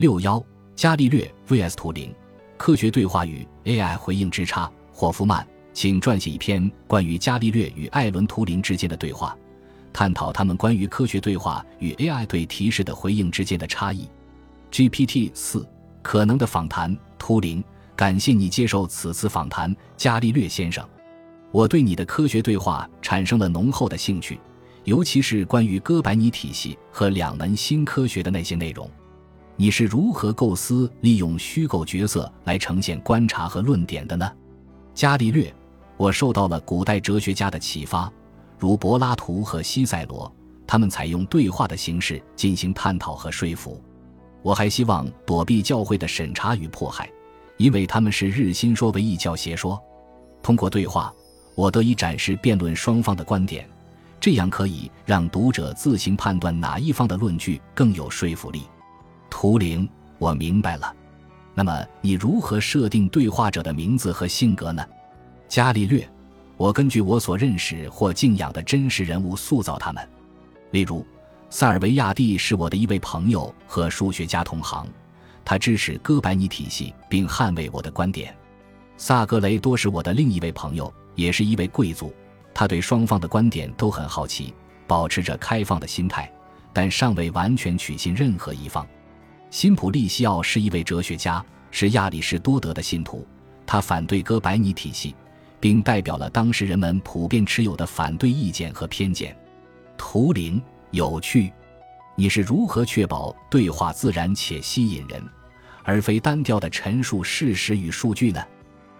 [0.00, 0.42] 六幺，
[0.74, 2.10] 伽利略 vs 图灵，
[2.56, 4.72] 科学对话与 AI 回应之差。
[4.90, 9.36] 霍夫曼，请撰写一篇关于伽利略与艾伦·图灵之间的对话，
[9.92, 14.08] 探讨他们关于科学对话与 AI 对提示的回应之间的差异。
[14.72, 15.68] GPT 四，
[16.00, 16.96] 可能的访谈。
[17.18, 17.62] 图灵，
[17.94, 20.82] 感谢你接受此次访谈，伽利略先生。
[21.50, 24.40] 我对你的科学对话产生了浓厚的兴趣，
[24.84, 28.90] 尤其是关于哥白尼体系和两门新科学的那些内容。
[29.60, 34.32] 你是如何构思利用虚构角色来呈现观察和论点的呢？
[34.94, 35.54] 伽利略，
[35.98, 38.10] 我受到了古代哲学家的启发，
[38.58, 40.34] 如柏拉图和西塞罗，
[40.66, 43.78] 他们采用对话的形式进行探讨和说服。
[44.40, 47.10] 我还希望躲避教会的审查与迫害，
[47.58, 49.78] 因为他们是日心说为异教邪说。
[50.42, 51.12] 通过对话，
[51.54, 53.68] 我得以展示辩论双方的观点，
[54.18, 58.62] 这样可以让读者自行判断哪一方的论据更有说服力。
[59.30, 60.94] 图灵，我明白了。
[61.54, 64.84] 那么你如何设定对话者的名字和性格呢？
[65.48, 66.06] 伽利略，
[66.56, 70.06] 我根据我所认识或敬仰的真实人物塑造他们。
[70.70, 71.04] 例如，
[71.48, 74.86] 塞尔维亚蒂是我的一位朋友和数学家同行，
[75.44, 78.34] 他支持哥白尼体系并捍卫我的观点。
[78.96, 82.14] 萨格雷多是我的另一位朋友，也是一位贵族，
[82.54, 84.54] 他对双方的观点都很好奇，
[84.86, 86.30] 保持着开放的心态，
[86.72, 88.86] 但尚未完全取信任何一方。
[89.50, 93.26] 辛普利西奥是一位哲学家，是亚里士多德的信徒。
[93.66, 95.14] 他反对哥白尼体系，
[95.58, 99.36] 并代表了当时人们普遍持有的反对意见和偏见。
[99.98, 100.62] 图灵，
[100.92, 101.52] 有趣。
[102.14, 105.20] 你是如何确保对话自然且吸引人，
[105.82, 108.40] 而非单调的陈述事实与数据呢？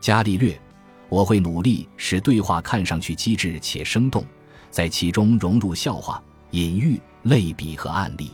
[0.00, 0.60] 伽利略，
[1.08, 4.24] 我会努力使对话看上去机智且生动，
[4.70, 6.20] 在其中融入笑话、
[6.50, 8.32] 隐喻、类比和案例。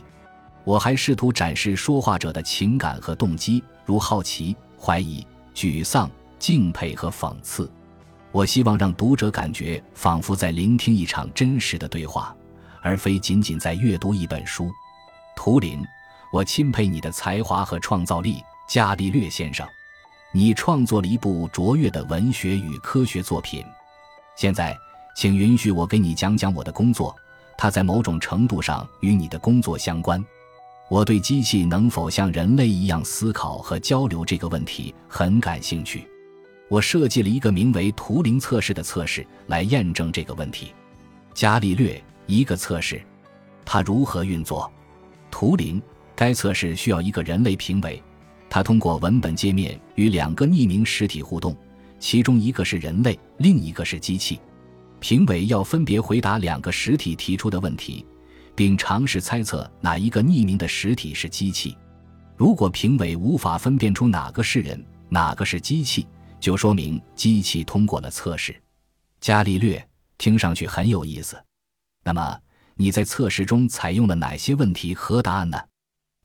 [0.63, 7.69] 我还试图展示说话者的情感和动机，如好奇、怀疑、沮丧、敬佩和讽刺。
[8.31, 12.35] 我希望让读者感觉仿佛在聆听一场真实的对话，
[12.81, 14.69] 而非仅仅在阅读一本书。
[15.35, 15.83] 图灵，
[16.31, 19.67] 我钦佩你的才华和创造力，伽利略先生。
[20.31, 23.65] 你创作了一部卓越的文学与科学作品。
[24.35, 24.77] 现在，
[25.15, 27.15] 请允许我给你讲讲我的工作，
[27.57, 30.23] 它在某种程度上与你的工作相关。
[30.89, 36.07] 我对机器能否像人类一样思考和交流这个问题很感兴趣。
[36.67, 40.73] 我设计了一个名为图灵测试的测试来验证这个问题。
[41.33, 42.99] 伽利略，一个测试，
[43.63, 44.71] 它如何运作？
[45.29, 45.79] 图灵，
[46.15, 48.01] 该测试需要一个人类评委，
[48.49, 51.55] 他通过文本界面与两个匿名实体互动，
[51.99, 54.39] 其中一个是人类，另一个是机器。
[54.99, 58.03] 评委要分别回答两个实体提出的问题。
[58.59, 61.77] 并尝试猜测哪一个匿名的实体是机器。
[62.35, 66.05] 如果评委无法分辨出哪个是人，哪个是机器，
[66.41, 68.53] 就说明机器通过了测试。
[69.21, 69.81] 伽利略，
[70.17, 71.41] 听上去很有意思。
[72.03, 72.37] 那么
[72.75, 75.57] 你在测试中采用了哪些问题和答案呢？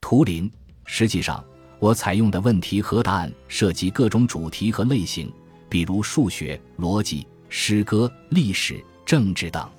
[0.01, 0.51] 图灵，
[0.87, 1.45] 实际上
[1.79, 5.33] 我采用的问题和答案涉及各种主题和类型，
[5.69, 9.71] 比如数学、逻辑、诗歌、历史、政治等。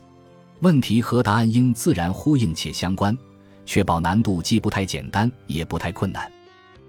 [0.61, 3.15] 问题和答案应自然呼应且相关，
[3.65, 6.31] 确保难度既不太简单也不太困难。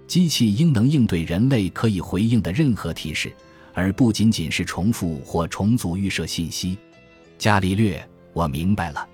[0.07, 3.31] 机器应能应对人类可以回应的任何提示，
[3.73, 6.77] 而不仅仅是重复或重组预设信息。
[7.37, 9.07] 伽利略，我明白了。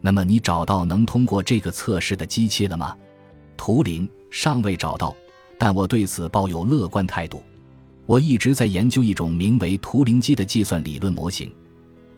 [0.00, 2.96] 那么你找到能通过这个测试的机器了吗？
[3.56, 5.14] 图灵尚未找到，
[5.56, 7.40] 但我对此抱有乐观态度。
[8.04, 11.50] 我一直在研究一种名为图灵机的计算理论模型。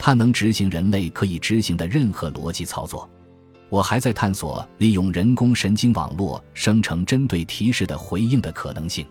[0.05, 3.09] 它能执行人类可以执行的任何逻辑操作。
[3.71, 9.07] 我还在探索利用人工神经网络生成针对提示的回应的可能性。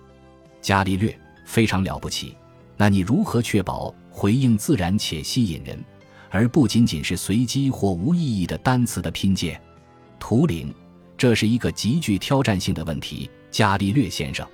[0.62, 2.38] 伽利略非常了不起。
[2.78, 5.84] 那你如何确保回应自然且吸引人，
[6.30, 9.60] 而不仅仅是随机或无意义的单词的拼接？
[10.20, 10.72] 图灵，
[11.18, 14.48] 这是一个极具挑战性的问题，伽利略先生。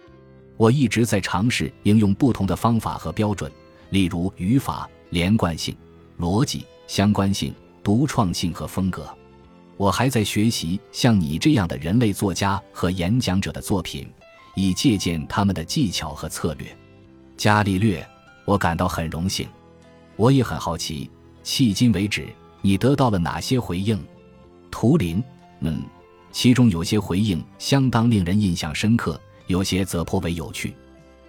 [0.55, 3.51] 我一直在尝试应用不同的方法和标准，
[3.89, 5.75] 例如语法、连贯性。
[6.19, 9.07] 逻辑、相关性、独创性和风格，
[9.77, 14.05] 我还在学习像你这样的人类作家和演讲者的作品，
[14.53, 16.67] 以借鉴他们的技巧和策略。
[17.37, 18.05] 伽利略，
[18.43, 19.47] 我感到很荣幸。
[20.17, 21.09] 我也很好奇，
[21.45, 22.27] 迄今为止
[22.61, 23.97] 你得到了哪些回应？
[24.69, 25.23] 图灵，
[25.61, 25.81] 嗯，
[26.33, 29.17] 其中有些回应相当令人印象深刻，
[29.47, 30.75] 有些则颇为有趣。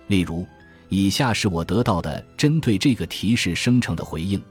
[0.08, 0.44] 例如，
[0.88, 4.42] 以下是我得到的针对这个提示生成的回应。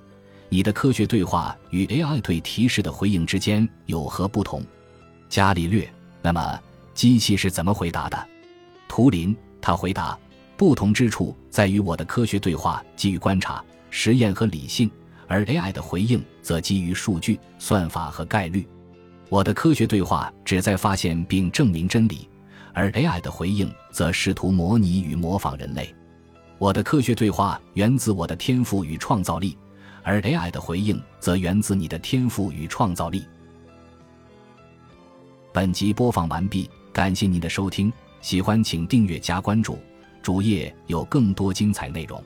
[0.52, 4.64] 你的科学对话与 AI 对提示的回应之间有何不同？
[5.30, 5.88] 伽利略，
[6.24, 6.60] 那么
[6.96, 8.28] 机器是怎么回答的？
[8.88, 10.18] 图灵，他回答：
[10.58, 14.90] 不同之处在于我的科学对话基于观察、实验和理性，
[15.28, 18.68] 而 AI 的回应则基于数据、算法和概率。
[19.30, 22.28] 我的科学对话旨在发现并证明真理，
[22.74, 25.94] 而 AI 的回应则试图模拟与模仿人类。
[26.58, 29.56] 我的科学对话源自我的天赋与创造力，
[30.04, 33.26] 而 AI 的回应则源自你的天赋与创造力。
[35.52, 37.92] 本集播放完毕，感谢您的收听，
[38.22, 39.80] 喜欢请订阅加关注，
[40.22, 42.24] 主页有更多精彩内容。